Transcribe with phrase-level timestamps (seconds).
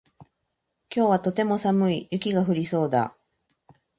[0.89, 2.07] 今日はとても寒い。
[2.09, 3.15] 雪が降りそうだ。